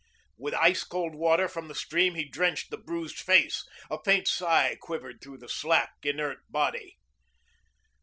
[0.35, 3.63] With ice cold water from the stream he drenched the bruised face.
[3.91, 6.97] A faint sigh quivered through the slack, inert body.